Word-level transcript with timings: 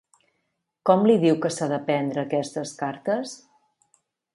Com 0.91 1.05
li 1.11 1.19
diu 1.25 1.37
que 1.45 1.53
s'ha 1.57 1.69
de 1.75 1.79
prendre 1.91 2.25
aquestes 2.25 2.77
cartes? 2.85 3.41